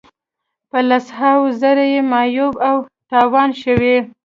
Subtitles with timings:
[0.69, 2.77] په لس هاوو زره یې معیوب او
[3.09, 3.95] تاوان شوي.